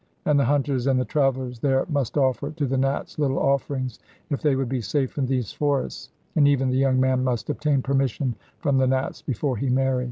[0.25, 3.99] And the hunters and the travellers there must offer to the Nats little offerings,
[4.31, 7.83] if they would be safe in these forests, and even the young man must obtain
[7.83, 9.99] permission from the Nats before he marry.